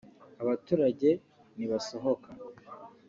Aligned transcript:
abaturage 0.41 1.09
ntibasohoka 1.55 2.29